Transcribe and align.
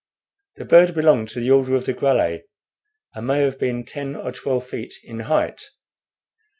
The 0.55 0.65
bird 0.65 0.95
belonged 0.95 1.29
to 1.29 1.39
the 1.39 1.51
order 1.51 1.75
of 1.75 1.85
the 1.85 1.93
Grallae, 1.93 2.41
and 3.13 3.27
may 3.27 3.41
have 3.43 3.59
been 3.59 3.85
ten 3.85 4.15
or 4.15 4.31
twelve 4.31 4.65
feet 4.67 4.95
in 5.03 5.19
height. 5.19 5.69